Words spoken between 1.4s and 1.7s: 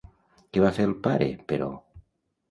però?